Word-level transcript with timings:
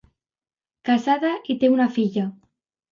Casada 0.89 1.35
i 1.55 1.59
té 1.65 1.73
una 1.77 1.91
filla. 2.01 2.29